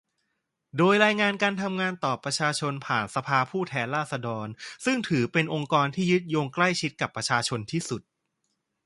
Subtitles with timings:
[0.77, 4.47] โดยรายงานการทำงานต่อประชาชนผ่านสภาผู้แทนราษฎร
[4.85, 8.01] ซึ่งถือเป็นองค์กรที่ยึดโยงใกล้ชิดกับประชาชนที่สุด